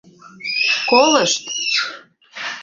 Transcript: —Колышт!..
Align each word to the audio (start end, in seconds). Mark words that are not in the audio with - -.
—Колышт!.. 0.89 1.43